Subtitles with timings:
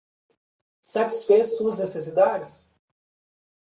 [0.93, 2.59] Satisfez suas necessidades